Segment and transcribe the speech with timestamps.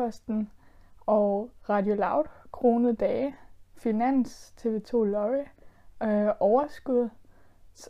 [0.00, 0.50] Jyllandsposten
[1.06, 3.36] og Radio Loud, Krone Dage,
[3.76, 5.44] Finans, TV2 Lorry,
[6.02, 7.08] øh, Overskud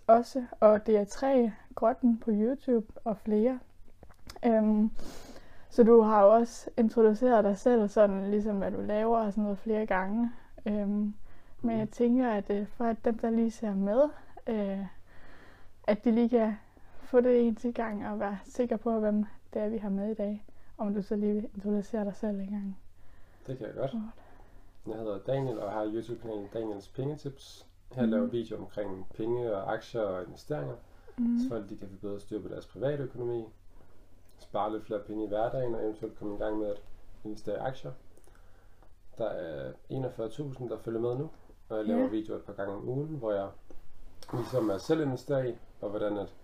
[0.06, 3.58] også, og DR3, Grotten på YouTube og flere.
[4.46, 4.90] Øhm,
[5.68, 9.42] så du har jo også introduceret dig selv, sådan ligesom hvad du laver og sådan
[9.42, 10.30] noget flere gange.
[10.66, 11.14] Øhm,
[11.62, 14.02] men jeg tænker, at øh, for at dem, der lige ser med,
[14.46, 14.86] øh,
[15.86, 16.54] at de lige kan
[17.00, 19.24] få det en til gang og være sikker på, hvem
[19.54, 20.45] det er, vi har med i dag.
[20.80, 22.78] Om du så lige vil introducere dig selv en gang.
[23.46, 23.94] Det kan jeg godt.
[24.86, 27.66] Jeg hedder Daniel og har YouTube-kanalen Daniels Pengetips.
[27.93, 28.11] Her mm.
[28.11, 30.74] laver video omkring penge og aktier og investeringer,
[31.18, 31.38] mm.
[31.38, 33.44] så folk de kan få bedre styr på deres private økonomi,
[34.38, 36.83] spare lidt flere penge i hverdagen og eventuelt komme i gang med at
[37.24, 37.92] investere i aktier.
[39.19, 41.30] Der er 41.000, der følger med nu,
[41.69, 42.12] og jeg laver yeah.
[42.12, 43.48] videoer et par gange om ugen, hvor jeg
[44.33, 46.34] viser mig selv investere i, og hvordan at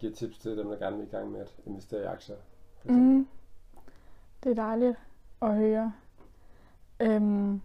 [0.00, 2.36] give tips til dem, der gerne vil i gang med at investere i aktier.
[2.84, 3.26] Mm.
[4.46, 4.98] Det er dejligt
[5.42, 5.92] at høre.
[7.00, 7.60] Øhm,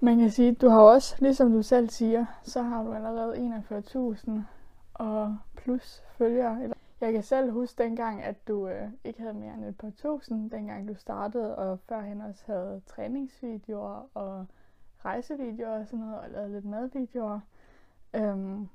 [0.00, 4.30] man kan sige, du har også, ligesom du selv siger, så har du allerede 41.000
[4.94, 6.74] og plus følgere.
[7.00, 10.50] Jeg kan selv huske dengang, at du øh, ikke havde mere end et par tusind,
[10.50, 14.46] dengang du startede, og førhen også havde træningsvideoer og
[15.04, 17.40] rejsevideoer og sådan noget, og lavede lidt madvideoer.
[18.14, 18.68] Øhm,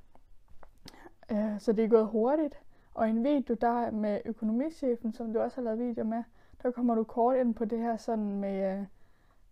[1.32, 2.60] øh, så det er gået hurtigt.
[2.94, 6.24] Og en video der med økonomichefen, som du også har lavet video med,
[6.64, 8.86] der kommer du kort ind på det her sådan med,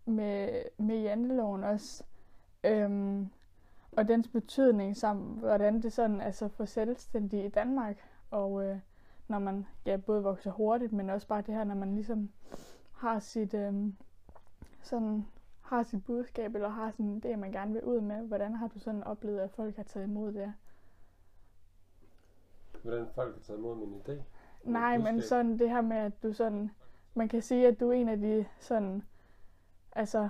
[0.06, 2.04] med, med janteloven også.
[2.64, 3.28] Øhm,
[3.92, 7.96] og dens betydning, samt hvordan det sådan altså for selvstændige i Danmark,
[8.30, 8.78] og øh,
[9.28, 12.30] når man ja, både vokser hurtigt, men også bare det her, når man ligesom
[12.92, 13.92] har sit, øh,
[14.82, 15.26] sådan,
[15.60, 18.22] har sit budskab, eller har sådan det, man gerne vil ud med.
[18.22, 20.54] Hvordan har du sådan oplevet, at folk har taget imod det?
[22.82, 24.22] Hvordan folk har taget imod min idé?
[24.64, 26.70] Nej, men sådan det her med, at du sådan,
[27.18, 29.02] man kan sige, at du er en af de sådan,
[29.92, 30.28] altså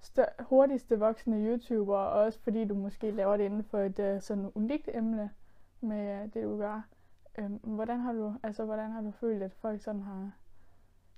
[0.00, 4.22] stør- hurtigste voksne YouTuber, og også fordi du måske laver det inden for et uh,
[4.22, 5.30] sådan unikt emne
[5.80, 6.88] med uh, det, du gør.
[7.38, 10.30] Øhm, hvordan har du, altså hvordan har du følt, at folk sådan har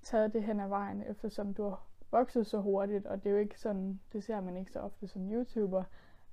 [0.02, 3.40] taget det hen ad vejen, eftersom du har vokset så hurtigt, og det er jo
[3.40, 5.82] ikke sådan, det ser man ikke så ofte som YouTuber.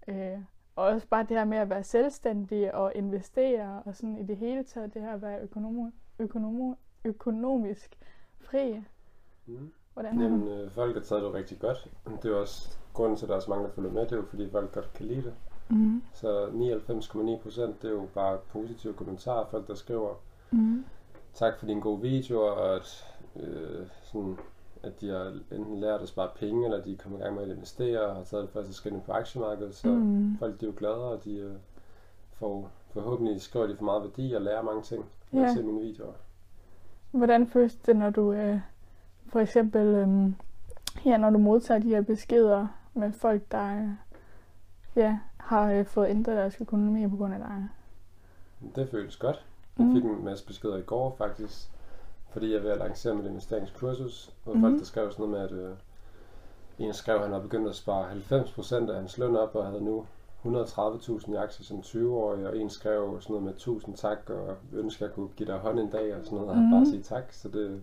[0.08, 0.40] Øh,
[0.76, 4.38] og også bare det her med at være selvstændig og investere, og sådan i det
[4.38, 7.98] hele taget det her at være økonom, økonom, økonomisk
[8.52, 8.84] fri.
[9.46, 9.72] Mm.
[9.94, 11.88] Hvordan Jamen, øh, folk har taget det rigtig godt.
[12.24, 14.16] Det er også grunden til, at der er så mange, der følger med, det er
[14.16, 15.34] jo fordi folk godt kan lide det.
[15.70, 16.04] Mm.
[16.14, 20.14] Så 99,9 procent, det er jo bare positive kommentarer, folk der skriver,
[20.52, 20.86] mm.
[21.34, 23.06] tak for din gode video, og at,
[23.36, 24.38] øh, sådan,
[24.84, 27.44] at de har enten lært at spare penge, eller de er kommet i gang med
[27.44, 30.38] at investere, og har taget det første skridt på aktiemarkedet, så mm.
[30.38, 31.56] folk de er jo glade, og de øh,
[32.32, 35.54] får forhåbentlig skriver de for meget værdi og lærer mange ting, når ja.
[35.54, 36.14] se mine videoer.
[37.18, 38.60] Hvordan føles det, når du øh,
[39.30, 40.32] for eksempel, øh,
[41.06, 43.90] ja, når du modtager de her beskeder med folk, der øh,
[44.96, 47.68] ja, har øh, fået ændret deres økonomi på grund af dig?
[48.76, 49.46] Det føles godt.
[49.78, 49.94] Jeg mm.
[49.94, 51.70] fik en masse beskeder i går faktisk,
[52.30, 54.62] fordi jeg er ved at lancere mit investeringskursus, hvor mm.
[54.62, 55.76] folk der skrev sådan noget med, at øh,
[56.80, 59.84] en skrev, at han har begyndt at spare 90% af hans løn op, og havde
[59.84, 60.06] nu
[60.48, 65.06] 130.000 i aktier som 20-årig, og en skrev sådan noget med 1000 tak, og ønsker
[65.06, 66.72] at jeg kunne give dig hånd en dag, og sådan noget, og mm.
[66.72, 67.24] bare sige tak.
[67.34, 67.82] Så det,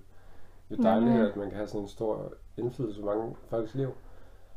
[0.70, 1.28] er dejligt, ja, ja.
[1.28, 3.90] at man kan have sådan en stor indflydelse på mange folks liv.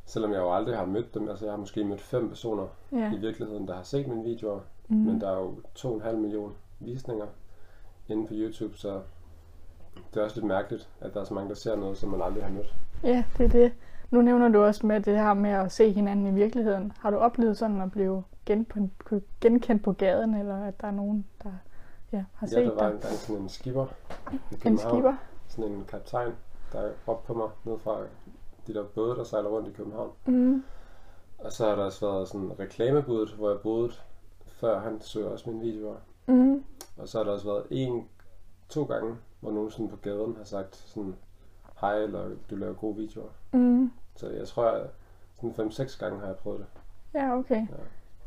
[0.06, 1.30] Selvom jeg jo aldrig har mødt dem.
[1.30, 3.14] Altså jeg har måske mødt fem personer ja.
[3.14, 4.60] i virkeligheden, der har set mine videoer.
[4.88, 4.98] Mm.
[4.98, 7.26] Men der er jo 2,5 millioner visninger
[8.08, 9.02] inde på YouTube, så
[10.14, 12.22] det er også lidt mærkeligt, at der er så mange, der ser noget, som man
[12.22, 12.76] aldrig har mødt.
[13.04, 13.74] Ja, det er det.
[14.12, 16.92] Nu nævner du også med det her med at se hinanden i virkeligheden.
[17.00, 18.24] Har du oplevet sådan at blive
[19.42, 21.52] genkendt på gaden, eller at der er nogen, der
[22.12, 22.64] ja, har set dig?
[22.64, 23.86] Ja, der var engang sådan en skipper.
[24.66, 25.14] En skipper?
[25.48, 26.32] Sådan en kaptajn,
[26.74, 27.98] der råbte på mig ned fra
[28.68, 30.12] de der både, der sejler rundt i København.
[30.26, 30.64] Mm.
[31.38, 33.92] Og så har der også været sådan reklamebuddet, hvor jeg boede,
[34.48, 35.96] før han så også mine videoer.
[36.28, 36.64] Mm.
[36.98, 38.08] Og så har der også været en,
[38.70, 41.16] to gange, hvor nogen sådan på gaden har sagt sådan,
[41.82, 43.30] hej, eller du laver gode videoer.
[43.54, 43.92] Mm.
[44.16, 44.90] Så jeg tror, at
[45.36, 46.68] sådan 5-6 gange har jeg prøvet det.
[47.14, 47.62] Ja, okay.
[47.62, 47.76] Ja.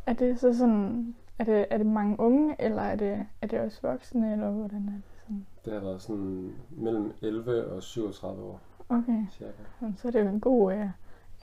[0.06, 3.61] Er det så sådan, er det, er det mange unge, eller er det, er det
[3.61, 5.47] også voksne, eller hvordan er det sådan?
[5.64, 8.61] Det har været sådan mellem 11 og 37 år.
[8.88, 9.26] Okay.
[9.31, 9.53] Cirka.
[9.96, 10.88] Så er det jo en god uh,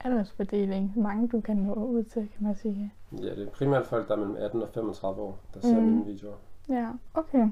[0.00, 0.92] aldersfordeling.
[0.96, 2.92] Mange du kan nå ud til, kan man sige.
[3.12, 5.86] Ja, det er primært folk, der er mellem 18 og 35 år, der ser mm.
[5.86, 6.36] mine videoer.
[6.68, 7.48] Ja, okay.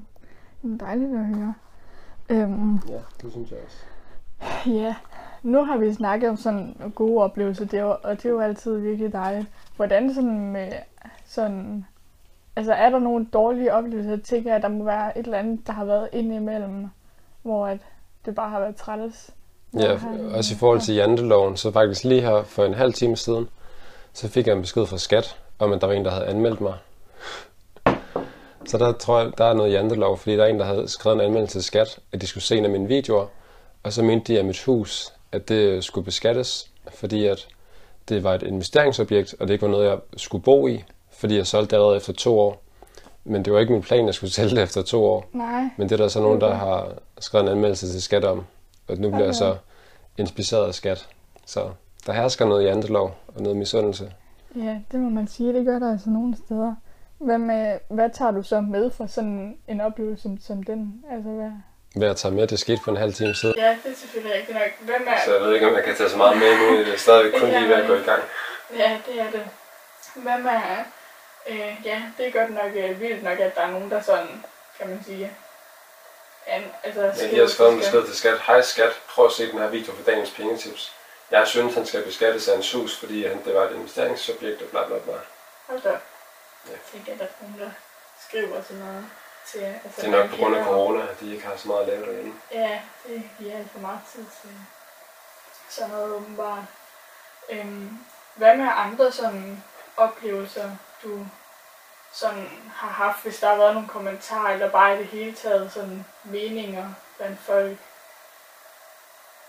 [0.61, 1.53] Det er dejligt at høre.
[2.29, 3.77] Um, ja, det synes jeg også.
[4.67, 4.95] Ja,
[5.43, 8.39] nu har vi snakket om sådan gode oplevelser, det er jo, og det er jo
[8.39, 9.47] altid virkelig dejligt.
[9.75, 10.71] Hvordan sådan med
[11.25, 11.85] sådan,
[12.55, 15.67] altså er der nogle dårlige oplevelser, jeg tænker at der må være et eller andet,
[15.67, 16.87] der har været indimellem,
[17.41, 17.77] hvor at
[18.25, 19.29] det bare har været træls.
[19.73, 23.15] Ja, I- også i forhold til janteloven, så faktisk lige her for en halv time
[23.17, 23.47] siden,
[24.13, 26.61] så fik jeg en besked fra skat, om at der var en, der havde anmeldt
[26.61, 26.73] mig.
[28.65, 31.15] Så der tror jeg, der er noget jantelov, fordi der er en, der havde skrevet
[31.15, 33.25] en anmeldelse til skat, at de skulle se en af mine videoer,
[33.87, 37.47] og så mente de, at mit hus, at det skulle beskattes, fordi at
[38.09, 41.47] det var et investeringsobjekt, og det ikke var noget, jeg skulle bo i, fordi jeg
[41.47, 42.63] solgte det allerede efter to år.
[43.23, 45.25] Men det var ikke min plan, at jeg skulle sælge det efter to år.
[45.33, 45.63] Nej.
[45.77, 46.57] Men det er der så nogen, der Okay.
[46.59, 48.45] har skrevet en anmeldelse til skat om.
[48.87, 49.55] Og nu bliver jeg så
[50.17, 51.07] inspiceret af skat.
[51.45, 51.69] Så
[52.05, 54.11] der hersker noget jantelov og noget misundelse.
[54.55, 55.53] Ja, det må man sige.
[55.53, 56.75] Det gør der altså nogle steder.
[57.17, 61.03] Hvad, med, hvad tager du så med fra sådan en oplevelse som, som den?
[61.11, 61.51] Altså, hvad?
[61.95, 63.55] Hvad jeg tager med, det skete for en halv time siden.
[63.57, 64.71] Ja, det er selvfølgelig rigtigt nok.
[64.79, 65.25] Hvem er...
[65.25, 66.77] Så jeg ved ikke, om jeg kan tage så meget med nu.
[66.77, 68.23] Det er stadigvæk kun lige ved at gå i gang.
[68.77, 69.47] Ja, det er det.
[70.15, 70.83] Hvem er...
[71.49, 74.43] Øh, ja, det er godt nok øh, vildt nok, at der er nogen, der sådan,
[74.77, 75.31] kan man sige...
[76.47, 78.39] An, altså, Men de har skrevet en til besked til skat.
[78.47, 80.93] Hej skat, prøv at se den her video for dagens pengetips.
[81.31, 84.67] Jeg synes, han skal beskattes af en sus, fordi han, det var et investeringsobjekt og
[84.67, 85.13] bla bla bla.
[85.67, 85.89] Hold da.
[85.89, 85.95] Ja.
[86.71, 87.69] Jeg tænker, at der er nogen, der
[88.27, 89.05] skriver sådan noget
[89.51, 89.59] til...
[89.59, 91.87] Altså, Det er nok på grund af corona, at de ikke har så meget at
[91.87, 92.33] lave derhjemme.
[92.53, 94.51] Ja, det giver alt for meget tid til
[95.69, 96.63] sådan noget åbenbart.
[97.49, 97.99] Øhm,
[98.35, 99.63] hvad med andre sådan
[99.97, 100.71] oplevelser,
[101.03, 101.25] du
[102.11, 105.71] sådan har haft, hvis der har været nogle kommentarer, eller bare i det hele taget
[105.71, 107.77] sådan meninger blandt folk,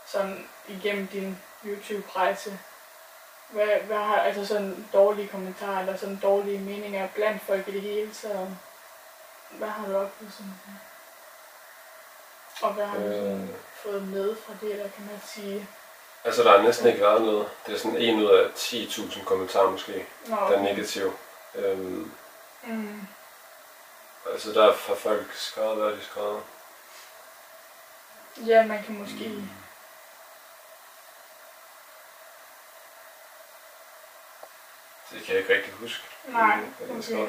[0.07, 2.59] sådan igennem din YouTube-rejse?
[3.49, 7.83] Hvad, hvad har, altså sådan dårlige kommentarer, eller sådan dårlige meninger blandt folk i det
[7.83, 8.59] hele taget?
[9.51, 10.53] Hvad har du oplevet sådan?
[12.63, 13.57] Og hvad har du sådan Øh.
[13.83, 15.69] fået med fra det, eller kan man sige?
[16.25, 17.51] Altså, der har næsten ikke været noget.
[17.67, 21.19] Det er sådan en ud af 10.000 kommentarer måske, Nå, der er negativ.
[21.55, 22.13] Øhm,
[22.63, 23.07] Mm,
[24.33, 26.43] altså, der har folk skrevet, hvad de skrevet.
[28.47, 29.45] ja, man kan måske...
[35.11, 36.05] Det kan jeg ikke rigtig huske.
[36.29, 36.59] Nej,
[36.91, 37.29] okay.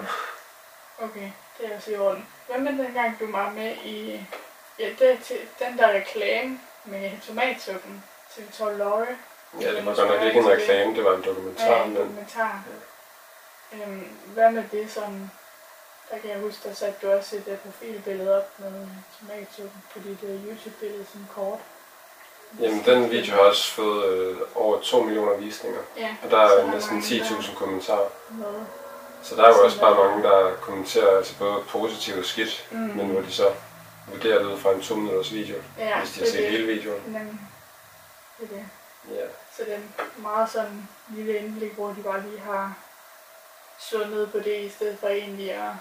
[0.98, 1.32] Okay,
[1.62, 2.28] det er også i orden.
[2.48, 4.26] Hvad med dengang, du var med i...
[4.80, 8.04] Ja, det er til den der reklame med tomatsuppen
[8.36, 9.06] til 12 Lorry.
[9.62, 12.02] Ja, det var godt nok ikke en reklame, det var en dokumentar, Ja, en men
[12.02, 12.64] dokumentar.
[13.74, 15.32] Øhm, hvad med det sådan...
[16.12, 18.88] Der kan jeg huske, der satte du også et uh, profilbillede op med
[19.20, 21.60] tomatsuppen på dit uh, YouTube-billede, sådan kort.
[22.60, 25.80] jamen, den video har også fået øh, over 2 millioner visninger.
[25.98, 28.10] Ja, Og der er næsten mange, der 10.000 kommentarer.
[28.30, 28.66] Med.
[29.24, 32.68] Så der er jo Så også bare mange, der kommenterer altså både positivt og skidt,
[32.72, 32.78] Mm.
[32.80, 33.54] men hvor de så
[34.08, 36.50] vurderer det ud fra en 2 minutters video, ja, hvis de har set det.
[36.52, 37.02] hele videoen.
[37.06, 37.40] Nemlig.
[38.40, 38.66] Det er det.
[39.16, 39.26] Ja.
[39.58, 42.74] Så det er en meget sådan lille indblik, hvor de bare lige har
[44.10, 45.72] ned på det, i stedet for egentlig at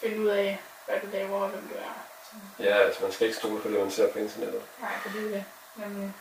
[0.00, 2.04] finde ud af, hvad du laver og hvem du er.
[2.30, 4.62] Så, ja, altså man skal ikke stole på det, man ser på internettet.
[4.80, 5.44] nej, for det er det.
[5.76, 6.12] Nemlig.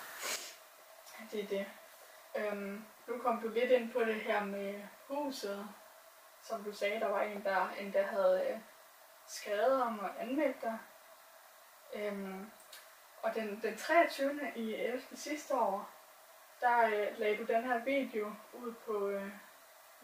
[1.31, 1.65] Det er det.
[2.38, 4.73] Øhm, nu kom du lidt ind på det her med
[5.07, 5.67] huset.
[6.47, 8.59] Som du sagde, der var en, der endda havde øh,
[9.25, 10.77] skrevet om og anmeldt dig.
[11.94, 12.51] Øhm,
[13.21, 14.39] og den, den 23.
[14.55, 15.01] i 11.
[15.15, 15.89] sidste år,
[16.61, 19.31] der øh, lagde du den her video ud på øh,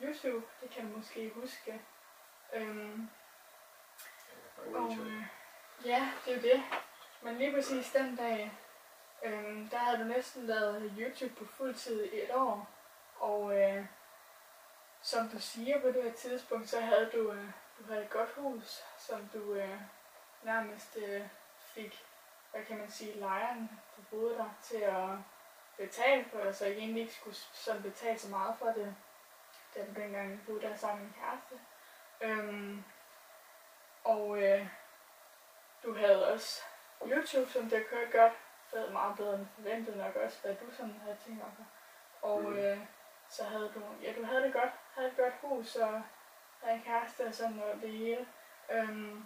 [0.01, 0.45] YouTube.
[0.61, 1.81] Det kan du måske huske.
[2.53, 3.09] Øhm,
[4.73, 5.23] og, øh,
[5.85, 6.63] ja, det er jo det.
[7.21, 8.51] Men lige præcis den dag,
[9.23, 12.69] øh, der havde du næsten lavet YouTube på fuld tid i et år.
[13.19, 13.85] Og øh,
[15.03, 17.45] som du siger på det her tidspunkt, så havde du, øh,
[17.79, 19.79] du havde et godt hus, som du øh,
[20.43, 21.21] nærmest øh,
[21.59, 22.05] fik,
[22.51, 25.09] hvad kan man sige, lejeren, der boede der, til at
[25.77, 28.95] betale for det, så I egentlig ikke skulle sådan betale så meget for det,
[29.75, 31.59] da du dengang boede der sammen med en kæreste.
[32.21, 32.83] Øhm,
[34.03, 34.67] og øh,
[35.83, 36.61] du havde også
[37.05, 38.33] YouTube, som det kørte godt.
[38.71, 41.65] Det meget bedre end forventet nok også, hvad du sådan havde tænkt det.
[42.21, 42.57] Og Mm.
[42.57, 42.79] øh,
[43.33, 46.01] så havde du, ja du havde det godt, havde et godt hus og
[46.61, 48.27] havde en kæreste og sådan noget, det hele.
[48.71, 49.25] Øhm,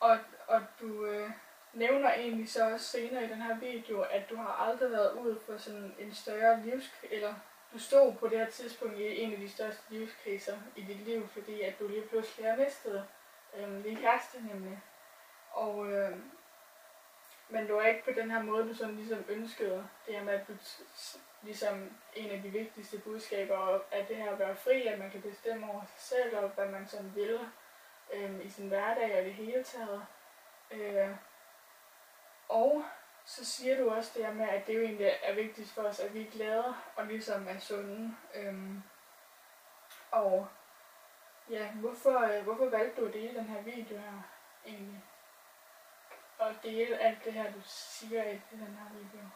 [0.00, 1.30] og, og du øh,
[1.72, 5.40] nævner egentlig så også senere i den her video, at du har aldrig været ude
[5.46, 7.34] for sådan en større livskrise, eller
[7.72, 11.28] du stod på det her tidspunkt i en af de største livskriser i dit liv,
[11.28, 13.06] fordi at du lige pludselig har mistet
[13.56, 14.82] øhm, din kæreste nemlig.
[15.50, 16.16] Og, øh,
[17.48, 19.88] men det var ikke på den her måde, du sådan ligesom ønskede.
[20.06, 20.52] Det her med, at du
[21.42, 25.22] ligesom en af de vigtigste budskaber er det her at være fri, at man kan
[25.22, 27.38] bestemme over sig selv, og hvad man sådan vil
[28.12, 30.06] øh, i sin hverdag og det hele taget.
[30.70, 31.10] Øh,
[32.48, 32.84] og
[33.24, 36.00] så siger du også det her med, at det jo egentlig er vigtigt for os,
[36.00, 38.16] at vi er glade og ligesom er sunde.
[38.34, 38.82] Øhm,
[40.10, 40.48] og
[41.50, 44.22] ja, hvorfor, øh, hvorfor valgte du at dele den her video her
[44.66, 45.04] egentlig?
[46.38, 49.28] Og dele alt det her, du siger i den her video?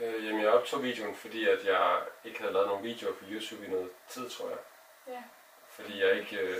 [0.00, 3.66] Øh, jamen, jeg optog videoen, fordi at jeg ikke havde lavet nogen videoer på YouTube
[3.66, 4.58] i noget tid, tror jeg.
[5.06, 5.22] Ja.
[5.68, 6.56] Fordi jeg ikke øh,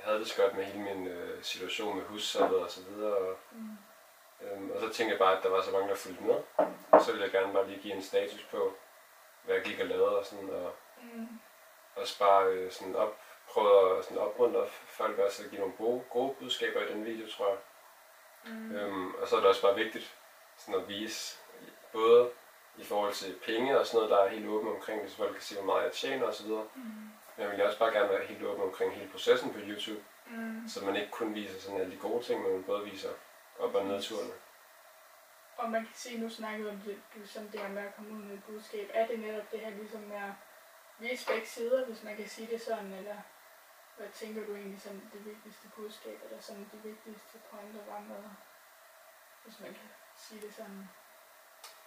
[0.00, 3.16] havde det så godt med hele min øh, situation med hussalget og så videre.
[3.16, 3.76] Og, Mm.
[4.42, 6.40] øhm, og så tænkte jeg bare, at der var så mange, der fulgte med.
[7.00, 8.76] Så ville jeg gerne bare lige give en status på,
[9.44, 10.50] hvad jeg gik og lavede og sådan.
[10.50, 11.40] Og Mm.
[11.96, 16.04] også bare øh, sådan op, prøve at sådan opmuntre folk også at give nogle gode,
[16.10, 17.58] gode budskaber i den video, tror jeg.
[18.44, 18.76] Mm.
[18.76, 20.14] Øhm, og så er det også bare vigtigt
[20.58, 21.38] sådan at vise,
[21.92, 22.30] både
[22.76, 25.42] i forhold til penge og sådan noget, der er helt åben omkring, hvis folk kan
[25.42, 26.46] se, hvor meget jeg tjener osv.
[26.48, 26.60] Mm.
[26.74, 30.68] Men jeg vil også bare gerne være helt åben omkring hele processen på YouTube, Mm.
[30.68, 33.08] så man ikke kun viser sådan alle de gode ting, men man både viser
[33.58, 34.32] op- og nedturene.
[35.56, 38.18] Og man kan sige, nu snakkede om det, sådan det her med at komme ud
[38.22, 38.90] med et budskab.
[38.94, 40.32] Er det netop det her ligesom med at
[40.98, 43.16] vise begge sider, hvis man kan sige det sådan, eller
[43.96, 48.22] hvad tænker du egentlig sådan det vigtigste budskab, eller sådan de vigtigste pointer var med,
[49.44, 50.88] hvis man kan sige det sådan?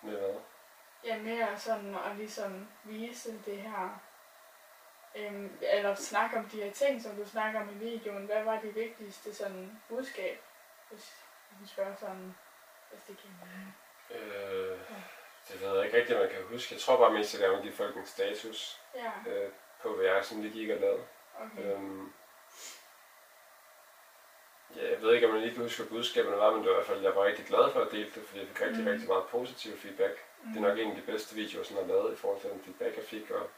[0.02, 0.36] Med hvad?
[1.04, 4.02] Ja, mere sådan at ligesom vise det her,
[5.16, 8.26] øhm, eller snakke om de her ting, som du snakker om i videoen.
[8.26, 10.40] Hvad var det vigtigste sådan budskab,
[10.90, 11.16] hvis
[11.62, 12.36] vi spørger sådan,
[12.92, 13.76] hvis det giver mening?
[14.10, 14.80] Øh,
[15.48, 16.74] det ved jeg ikke rigtigt, jeg kan huske.
[16.76, 19.52] Jeg tror bare mest, at jeg vil give folk en status Ja, øh,
[19.82, 21.04] på, hvad jeg sådan lige gik og lavede.
[21.40, 21.74] okay.
[21.76, 22.14] Øhm,
[24.76, 26.74] ja, jeg ved ikke, om jeg lige kan huske, hvad budskaberne var, men det var
[26.74, 28.84] i hvert fald, jeg var rigtig glad for at dele det, fordi jeg fik rigtig,
[28.84, 28.88] mm.
[28.90, 30.24] rigtig meget positiv feedback.
[30.44, 30.54] Mm.
[30.54, 32.62] Det er nok en af de bedste videoer, jeg har lavet i forhold til den
[32.64, 33.32] feedback, jeg fik.
[33.32, 33.50] Og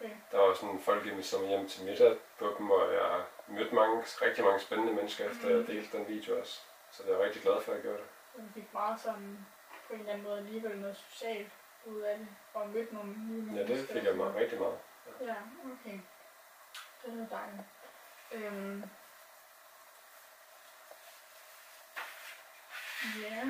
[0.00, 0.10] Okay.
[0.32, 4.02] der var sådan folk, der mig hjem til middag på dem, og jeg mødte mange,
[4.22, 5.66] rigtig mange spændende mennesker, efter jeg Mm.
[5.66, 6.60] delte den video også.
[6.90, 8.06] Så jeg er rigtig glad for, at jeg gjorde det.
[8.36, 9.46] Du fik meget sådan
[9.88, 11.52] på en eller anden måde alligevel noget socialt
[11.84, 13.94] ud af det, og mødt nogle nye Ja, det mennesker.
[13.94, 14.78] fik jeg mig rigtig meget.
[15.20, 15.34] Ja,
[15.64, 15.98] okay.
[17.04, 17.62] Det er dejligt.
[18.32, 18.82] Øhm.
[23.22, 23.42] Ja.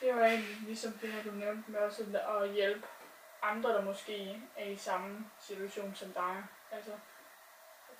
[0.00, 2.86] Det var egentlig ligesom det her, du nævnte med også at hjælpe
[3.42, 6.44] andre, der måske er i samme situation som dig.
[6.72, 6.90] Altså,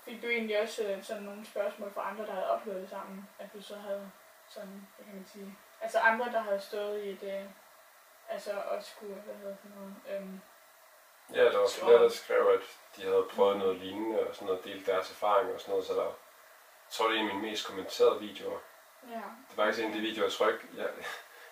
[0.05, 3.29] fik du egentlig også øh, sådan nogle spørgsmål fra andre, der havde oplevet det sammen,
[3.39, 4.11] at du så havde
[4.47, 7.49] sådan, hvad kan man sige, altså andre, der havde stået i et,
[8.29, 10.41] altså også skulle, hvad hedder sådan noget, øhm,
[11.33, 14.63] Ja, der var flere, der skrev, at de havde prøvet noget lignende, og sådan noget,
[14.63, 16.03] delt deres erfaring og sådan noget, så der
[16.91, 18.59] jeg tror, det er en af mine mest kommenterede videoer.
[19.09, 20.89] ja, Det var faktisk en af de videoer, jeg tror ikke, jeg,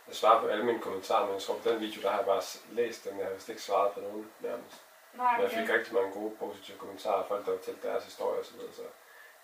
[0.09, 2.25] jeg svarer på alle mine kommentarer, men jeg tror på den video, der har jeg
[2.25, 2.41] bare
[2.79, 4.77] læst dem, jeg har vist ikke svaret på nogen nærmest.
[5.13, 5.59] nej, Men jeg okay.
[5.67, 8.83] fik rigtig mange gode positive kommentarer, folk der fortalte deres historie og så så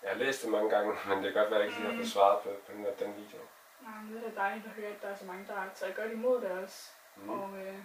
[0.02, 1.90] jeg har læst det mange gange, men det kan godt være, at jeg ikke lige
[1.90, 3.38] har fået svaret på, på den, den video.
[3.80, 5.68] Nej, men det er da dejligt at høre, at der er så mange, der har
[5.74, 6.90] taget godt imod det også.
[7.16, 7.22] Mm.
[7.22, 7.30] Mm.
[7.30, 7.78] Og øh,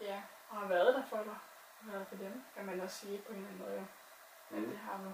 [0.00, 1.36] ja, og har været der for dig.
[1.84, 3.78] Har været for dem, kan man også sige på en eller anden måde.
[3.78, 3.84] jo,
[4.56, 4.70] At Mm.
[4.70, 5.12] det har du.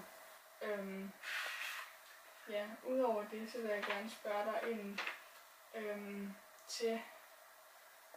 [0.67, 1.11] Øhm,
[2.49, 4.99] ja, udover det, så vil jeg gerne spørge dig ind
[5.75, 6.33] øhm,
[6.67, 7.01] til,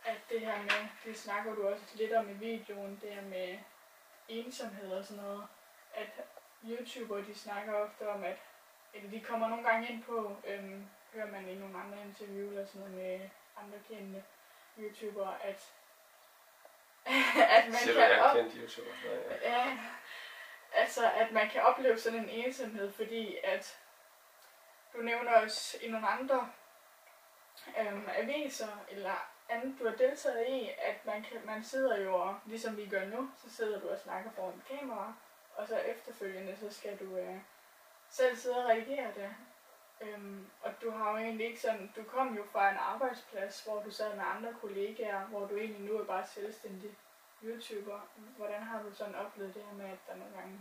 [0.04, 3.58] at det her med, det snakker du også lidt om i videoen, det her med
[4.28, 5.46] ensomhed og sådan noget,
[5.94, 6.26] at
[6.64, 8.38] YouTuber, de snakker ofte om, at,
[8.94, 12.66] eller de kommer nogle gange ind på, øhm, hører man i nogle andre interview eller
[12.66, 14.24] sådan noget med andre kendte
[14.78, 15.72] YouTubere, at,
[17.56, 18.90] at man du, kan op, kendt YouTuber?
[19.42, 19.50] Ja.
[19.50, 19.78] Ja,
[20.72, 23.78] altså at man kan opleve sådan en ensomhed, fordi at
[24.92, 26.52] du nævner også i nogle andre
[27.80, 32.38] øhm, aviser eller andet, du har deltaget i, at man, kan, man sidder jo, og,
[32.46, 35.14] ligesom vi gør nu, så sidder du og snakker foran kamera,
[35.56, 37.36] og så efterfølgende, så skal du øh,
[38.08, 39.34] selv sidde og redigere det.
[40.00, 43.82] Øhm, og du har jo egentlig ikke sådan, du kom jo fra en arbejdsplads, hvor
[43.82, 46.90] du sad med andre kollegaer, hvor du egentlig nu er bare selvstændig
[47.42, 48.00] YouTuber.
[48.36, 50.60] Hvordan har du sådan oplevet det her med, at der nogle gange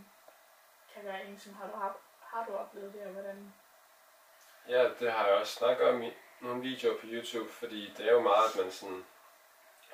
[0.93, 3.53] kan være en, som har du, har, har du oplevet det, og hvordan?
[4.67, 8.11] Ja, det har jeg også snakket om i nogle videoer på YouTube, fordi det er
[8.11, 9.05] jo meget, at man sådan...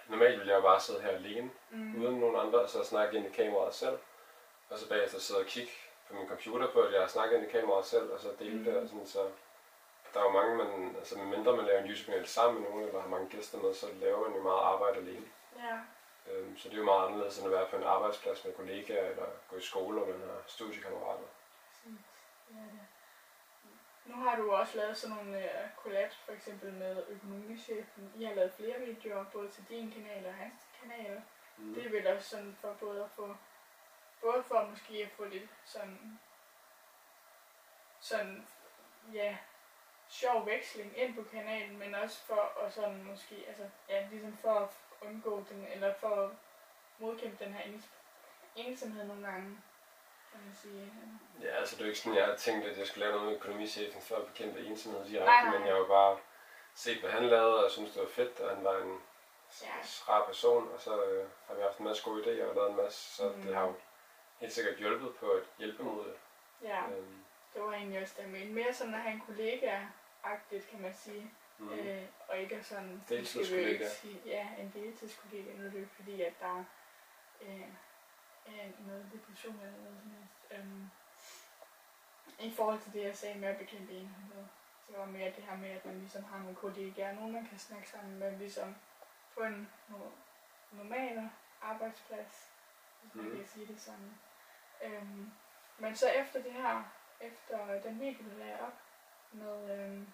[0.07, 2.01] Normalt vil jeg jo bare sidde her alene, Mm.
[2.03, 3.97] uden nogen andre, og så snakke ind i kameraet selv.
[4.69, 5.71] Og så bagefter sidde og kigge
[6.07, 8.57] på min computer på, at jeg har snakket ind i kameraet selv, og så dele
[8.57, 8.63] Mm.
[8.63, 8.77] det.
[8.77, 9.29] Og sådan, så
[10.13, 13.01] der er jo mange, man, altså medmindre man laver en YouTube-kanal sammen med nogen, eller
[13.01, 15.25] har mange gæster med, så laver man jo meget arbejde alene.
[15.57, 15.77] Ja.
[16.31, 19.09] Øhm, så det er jo meget anderledes end at være på en arbejdsplads med kollegaer,
[19.09, 21.23] eller gå i skole, og man har studiekammerater.
[22.49, 22.79] Er det.
[24.05, 28.13] Nu har du også lavet sådan nogle uh, collabs, for eksempel med økonomichefen.
[28.15, 31.21] I har lavet flere videoer, både til din kanal og hans kanal.
[31.57, 31.73] Mm.
[31.73, 33.35] Det er vel også sådan for både at få,
[34.21, 36.19] både for måske at få lidt sådan,
[37.99, 38.47] sådan,
[39.13, 39.37] ja,
[40.09, 44.53] sjov veksling ind på kanalen, men også for at sådan måske, altså, ja, ligesom for
[44.53, 44.69] at
[45.01, 46.31] undgå den, eller for at
[46.99, 47.89] modkæmpe den her ens,
[48.55, 49.57] ensomhed nogle gange.
[51.43, 53.27] Ja, altså det er jo ikke sådan, jeg har tænkt, at jeg skulle lave noget
[53.27, 56.17] med økonomichefen for at bekæmpe ensomhed direkte, men jeg har jo bare
[56.75, 59.01] set, hvad han lavede, og synes det var fedt, og han var en
[59.61, 59.67] Ja.
[60.09, 62.75] rar person, og så øh, har vi haft en masse gode idéer og lavet en
[62.75, 63.41] masse, så Mm.
[63.41, 63.73] det har jo
[64.37, 66.15] helt sikkert hjulpet på at hjælpe mod det.
[66.63, 67.23] Ja, Øhm,
[67.53, 68.29] det var egentlig også det.
[68.29, 71.31] Men mere sådan at have en kollega-agtigt, kan man sige.
[71.57, 71.69] mm.
[71.73, 73.03] Øh, og ikke sådan...
[73.09, 73.87] Deltidskollega.
[74.25, 75.51] ja, en deltidskollega.
[75.53, 76.63] Nu er det jo fordi, at der
[77.41, 77.61] øh,
[78.45, 80.45] er noget depression eller noget som helst.
[80.51, 80.89] Øhm,
[82.39, 84.45] I forhold til det, jeg sagde med at bekæmpe enhed,
[84.87, 87.59] så var mere det her med, at man ligesom har nogle kollegaer, nogen man kan
[87.59, 88.75] snakke sammen med, ligesom
[89.33, 90.15] på en no-
[90.71, 91.29] normal
[91.61, 92.49] arbejdsplads,
[93.01, 93.35] hvis man Mhm.
[93.37, 94.19] kan sige det sådan.
[94.83, 95.31] Øhm,
[95.77, 96.83] men så efter det her,
[97.19, 98.81] efter den video, du lagde op
[99.31, 100.07] med, øhm,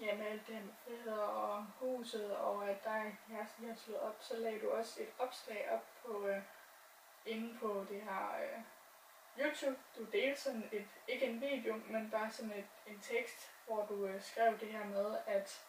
[0.00, 2.90] ja, med alt det her med friheder og huset, og at der
[3.28, 6.42] her har slået op, så lagde du også et opslag op på, øh,
[7.26, 8.62] inde på det her øh,
[9.38, 9.78] YouTube.
[9.98, 14.06] Du delte sådan et, ikke en video, men bare sådan et, en tekst, hvor du
[14.06, 15.66] øh, skrev det her med, at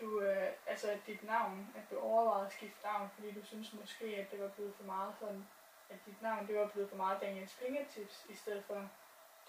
[0.00, 3.72] du, øh, altså at dit navn, at du overvejede at skifte navn, fordi du synes
[3.72, 5.48] måske, at det var blevet for meget sådan,
[5.90, 8.88] at dit navn, det var blevet for meget Daniels Fingertips, i stedet for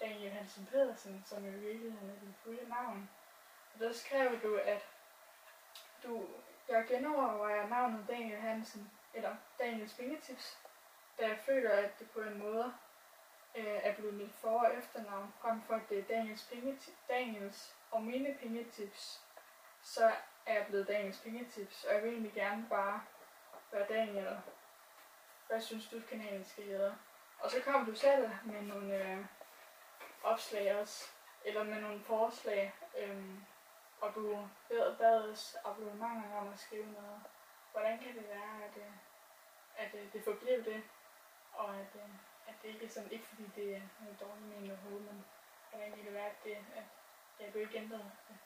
[0.00, 3.10] Daniel Hansen Pedersen, som jo i virkeligheden er dit fulde navn.
[3.74, 4.88] Og der skrev du, at
[6.04, 6.26] du,
[6.68, 10.58] jeg genovervejer navnet Daniel Hansen, eller Daniels Fingertips,
[11.18, 12.74] da jeg føler, at det på en måde
[13.54, 17.76] øh, er blevet mit for- og efternavn, frem for at det er Daniels, pengetips, Daniels
[17.90, 19.22] og mine pengetips,
[19.82, 20.12] så
[20.46, 23.02] er jeg blevet Daniels pengetips, og jeg vil egentlig gerne bare
[23.72, 24.40] være Daniel.
[25.48, 26.94] Hvad synes du, kanalen skal hedde?
[27.38, 29.24] Og så kom du selv med nogle øh,
[30.22, 31.10] opslag også,
[31.44, 33.34] eller med nogle forslag, øh,
[34.00, 37.20] og du bad, bad os abonnementer om at skrive noget.
[37.72, 38.92] Hvordan kan det være, at, øh,
[39.76, 40.82] at øh, det forblev det,
[41.56, 42.10] og at, øh,
[42.48, 45.24] at det ikke er sådan, ikke fordi det er noget dårligt med overhovedet, men
[45.70, 46.84] hvordan kan det være, at, det, at
[47.40, 48.36] ja, du ikke ændrede det?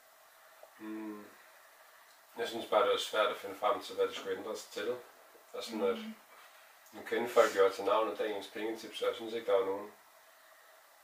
[0.78, 1.24] Mm.
[2.38, 4.96] Jeg synes bare, det var svært at finde frem til, hvad det skulle ændres til.
[5.52, 6.14] Og sådan at, Mm.
[6.92, 9.92] nu kender folk jo til navnet Dagens Pengetips, så jeg synes ikke, der var nogen...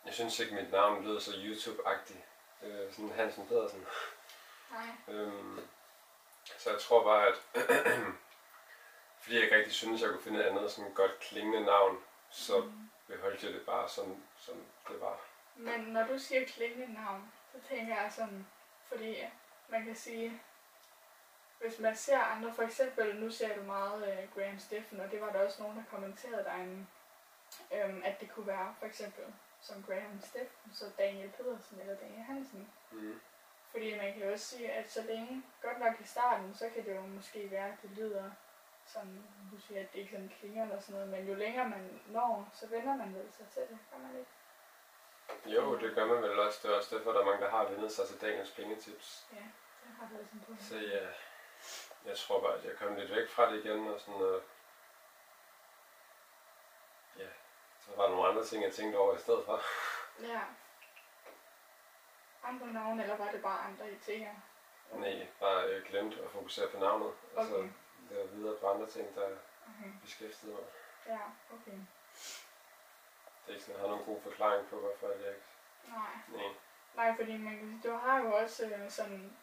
[0.04, 2.22] Jeg synes ikke, mit navn lød så YouTube-agtigt.
[2.66, 3.86] Øh, sådan Hansen Pedersen.
[4.70, 4.86] Nej.
[5.08, 5.68] Øhm,
[6.58, 7.34] så jeg tror bare, at
[9.24, 11.98] fordi jeg ikke rigtig synes, jeg kunne finde et andet sådan godt klingende navn,
[12.30, 12.90] så Mm.
[13.06, 14.54] beholdt jeg det bare som, som
[14.88, 15.20] det var.
[15.56, 18.46] Men når du siger klingende navn, så tænker jeg sådan,
[18.88, 19.16] fordi
[19.68, 20.40] man kan sige,
[21.60, 25.20] hvis man ser andre, for eksempel, nu ser du meget uh, Graham Steffen, og det
[25.20, 26.86] var der også nogen, der kommenterede derinde,
[27.72, 29.24] øhm, at det kunne være for eksempel
[29.60, 32.72] som Graham Steffen, så Daniel Pedersen eller Daniel Hansen.
[32.92, 33.20] Mm.
[33.70, 36.84] Fordi man kan jo også sige, at så længe, godt nok i starten, så kan
[36.84, 38.30] det jo måske være, at det lyder
[38.86, 42.00] sådan, du siger, at det ikke sådan klinger eller sådan noget, men jo længere man
[42.06, 44.30] når, så vender man vel sig til det, gør man ikke?
[45.46, 46.60] Jo, det gør man vel også.
[46.62, 49.26] Det er også derfor, der er mange, der har vendt sig til Daniels Pengetips.
[49.32, 49.36] Ja,
[49.84, 50.52] det har været sådan på.
[50.64, 51.06] Så ja,
[52.04, 54.42] jeg tror bare, at jeg kom lidt væk fra det igen, og sådan, øh,
[57.18, 57.28] ja,
[57.80, 59.60] så var der nogle andre ting, jeg tænkte over i stedet for.
[60.22, 60.40] Ja.
[62.44, 64.34] Andre navne, eller var det bare andre idéer?
[64.92, 67.68] Nej, bare øh, glemt at fokusere på navnet, og så Okay.
[68.10, 69.28] Lave videre på andre ting, der
[69.68, 69.90] Okay.
[70.02, 70.64] beskæftigede mig.
[71.06, 71.20] Ja,
[71.54, 71.78] okay.
[73.46, 75.46] Det er ikke sådan, jeg har nogen god forklaring på, hvorfor jeg ikke...
[75.88, 76.12] Nej.
[76.28, 76.52] Nej.
[76.96, 79.36] Nej, fordi man du har jo også øh, sådan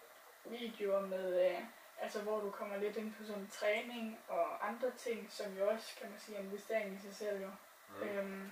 [0.46, 1.60] videoer med, øh,
[2.00, 5.96] altså hvor du kommer lidt ind på sådan træning og andre ting, som jo også,
[6.00, 7.52] kan man sige, er investering i sig selv jo.
[7.90, 8.04] Mm.
[8.04, 8.52] Øhm,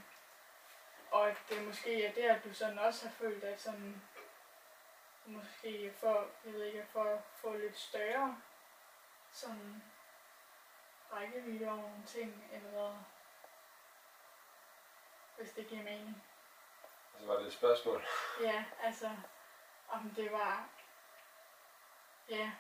[1.12, 4.02] og at det måske er der, at du sådan også har følt, at sådan,
[5.26, 8.42] måske for, jeg ved ikke, for at få lidt større
[9.32, 9.84] sådan
[11.14, 13.04] rækkevidde over nogle ting, eller
[15.38, 16.24] hvis det giver mening.
[17.14, 18.04] Og så var det et spørgsmål.
[18.42, 19.10] Ja, altså,
[19.90, 20.70] om det var,
[22.30, 22.52] ja,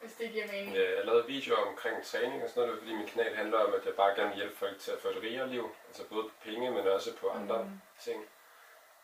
[0.00, 0.76] hvis det giver mening.
[0.76, 3.86] Ja, jeg lavede videoer omkring træning og sådan noget, fordi min kanal handler om, at
[3.86, 5.74] jeg bare gerne vil hjælpe folk til at få et rigere liv.
[5.88, 7.80] Altså både på penge, men også på andre Mm.
[7.98, 8.26] ting.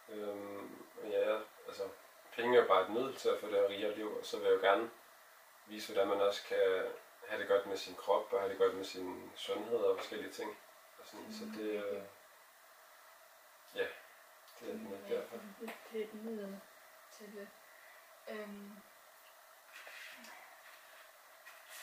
[0.09, 1.83] Øhm, ja, altså,
[2.33, 4.39] penge er jo bare et middel til at få det her rigere liv, og så
[4.39, 4.91] vil jeg jo gerne
[5.67, 6.85] vise, hvordan man også kan
[7.29, 10.33] have det godt med sin krop, og have det godt med sin sundhed og forskellige
[10.33, 10.51] ting.
[10.99, 12.03] Og sådan, så det, øh,
[13.75, 13.87] ja,
[14.61, 15.37] det er nok Ja, derfor.
[15.61, 16.61] Det, det er et middel
[17.11, 17.49] til det.
[18.31, 18.77] Øhm,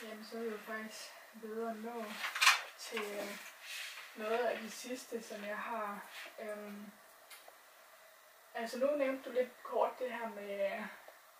[0.03, 2.03] jamen, så er vi jo faktisk videre nå
[2.77, 3.38] til øh,
[4.15, 6.06] noget af det sidste, som jeg har.
[6.39, 6.91] Øhm,
[8.53, 10.84] altså, nu nævnte du lidt kort det her med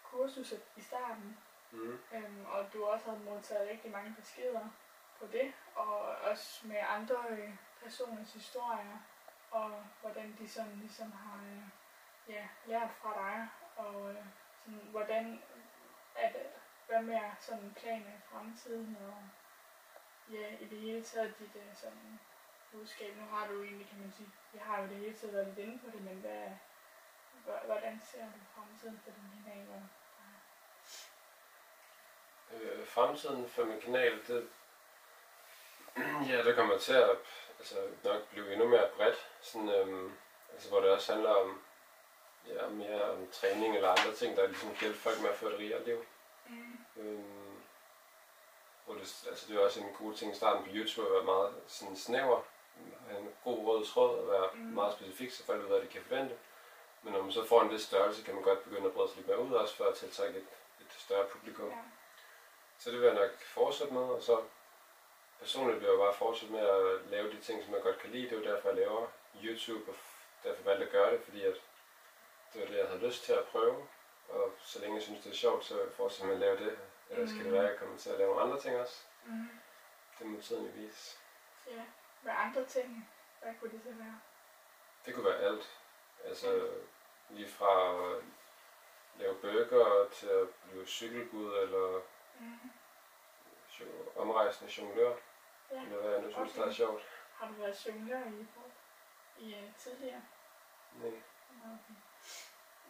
[0.04, 1.38] kursuset i starten,
[1.74, 2.00] Mm.
[2.14, 4.70] øhm, og du også har modtaget rigtig mange beskeder
[5.20, 9.00] på det, og også med andre øh, personers historier.
[9.52, 11.64] og hvordan de sådan ligesom har øh,
[12.28, 14.26] ja, lært fra dig, og øh,
[14.66, 15.42] sådan, hvordan
[16.16, 16.36] at,
[16.88, 19.18] hvad med sådan planer i fremtiden, og
[20.34, 22.20] ja, i det hele taget dit øh, sådan
[22.72, 23.16] budskab.
[23.16, 25.60] Nu har du egentlig, kan man sige, vi har jo det hele tiden været lidt
[25.60, 26.50] inde på det, men hvad,
[27.66, 29.70] hvordan ser du fremtiden for din kanal?
[29.70, 29.84] Og,
[32.62, 34.48] Øh, fremtiden for min kanal, det,
[36.30, 37.10] ja, det kommer til at
[37.60, 40.12] altså, nok blive endnu mere bredt, sådan, øhm,
[40.54, 41.62] altså, hvor det også handler om
[42.48, 45.58] ja, mere om træning eller andre ting, der ligesom hjælper folk med at få et
[45.60, 46.06] rigere liv.
[46.50, 47.54] mm, Øhm,
[48.86, 51.24] hvor det, altså det er også en god ting i starten på YouTube at være
[51.24, 52.42] meget sådan snæver,
[53.08, 54.60] have en god rød tråd og være Mm.
[54.60, 54.74] mm.
[54.74, 56.36] meget specifik, så folk ved, hvad de kan forvente.
[57.04, 59.18] Men når man så får en vis størrelse, kan man godt begynde at brede sig
[59.18, 60.48] lidt mere ud også for at tiltrække et,
[60.82, 61.70] et større publikum.
[61.70, 61.76] ja.
[62.84, 64.44] Så det vil jeg nok fortsætte med, og så
[65.40, 68.24] personligt vil jeg bare fortsætte med at lave de ting, som jeg godt kan lide.
[68.30, 69.08] Det er jo derfor, jeg laver
[69.44, 69.96] YouTube, og
[70.44, 71.54] derfor valgte at gøre det, fordi at
[72.54, 73.88] det var det, jeg havde lyst til at prøve.
[74.30, 75.84] Og så længe jeg synes, det er sjovt, så vil
[76.20, 76.80] jeg med at lave det.
[77.10, 77.54] Ellers kan det Mm.
[77.54, 79.04] være, at jeg kommer til at lave nogle andre ting også.
[79.26, 79.50] Mm,
[80.20, 81.18] Det må tiden jo vise.
[81.68, 81.84] ja.
[82.22, 83.10] Hvad andre ting?
[83.42, 84.20] Hvad kunne det så være?
[85.06, 85.78] Det kunne være alt.
[86.26, 86.70] Altså
[87.30, 88.24] lige fra at
[89.20, 92.02] lave burger til at blive cykelbud eller
[92.40, 92.70] Mm,
[93.80, 95.16] jo- omrejsende jonglør.
[95.72, 95.82] ja.
[95.84, 96.62] Eller hvad jeg nu synes, Okay.
[96.62, 97.04] der er sjovt.
[97.36, 98.48] Har du været jonglør i,
[99.38, 100.22] i uh, tidligere?
[100.94, 101.08] Nej.
[101.64, 101.96] Okay.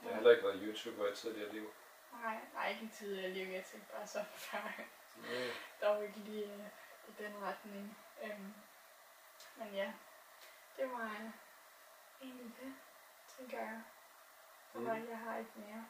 [0.04, 1.74] Jeg har heller ikke været YouTuber i tidligere liv.
[2.12, 3.48] Nej, nej, ikke i tidligere liv.
[3.54, 4.72] Jeg tænkte bare sådan før.
[5.18, 5.50] Nej.
[5.82, 6.60] dog ikke lige øh,
[7.08, 7.98] i den retning.
[8.24, 8.54] Øhm,
[9.58, 9.94] men ja,
[10.78, 11.30] det var øh,
[12.22, 12.76] egentlig det,
[13.38, 13.82] tænker jeg.
[14.74, 14.88] Så Mm.
[15.10, 15.86] jeg har ikke mere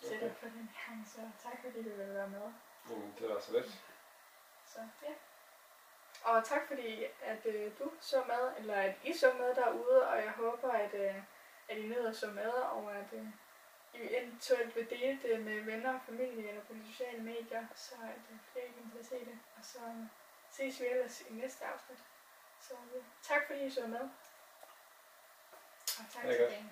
[0.00, 2.52] det for den gang, så tak fordi du ville være med.
[2.90, 3.66] Jamen, det var så lidt.
[4.66, 5.14] Så ja.
[6.24, 10.16] Og tak fordi, at øh, du så med, eller at I så med derude, og
[10.16, 11.22] jeg håber, at, øh,
[11.68, 13.26] at I at så med, og at øh,
[13.94, 17.94] I eventuelt vil dele det med venner og familie eller på de sociale medier, så
[18.02, 19.38] at øh, flere kan til at se det.
[19.58, 20.06] Og så øh,
[20.50, 21.98] ses vi ellers i næste afsnit.
[22.60, 24.08] Så øh, tak fordi I så med.
[25.98, 26.64] Og tak til jer.